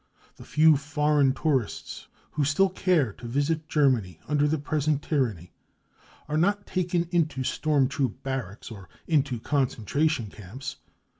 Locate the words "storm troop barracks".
7.43-8.71